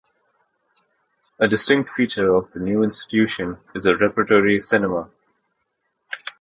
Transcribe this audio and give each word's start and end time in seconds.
A 1.39 1.47
distinct 1.47 1.91
feature 1.91 2.33
of 2.33 2.49
the 2.49 2.59
new 2.59 2.81
institution 2.81 3.59
is 3.75 3.83
the 3.83 3.95
repertory 3.95 4.59
cinema. 4.59 5.11